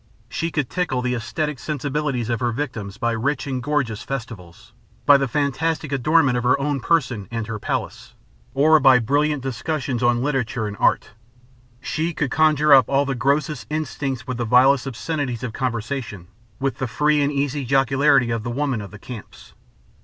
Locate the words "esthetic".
1.13-1.59